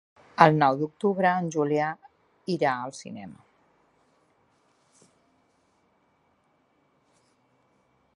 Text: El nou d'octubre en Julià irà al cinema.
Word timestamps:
El 0.43 0.55
nou 0.61 0.77
d'octubre 0.77 1.33
en 1.41 1.49
Julià 1.55 1.89
irà 2.53 2.71
al 2.71 2.95
cinema. 3.01 5.05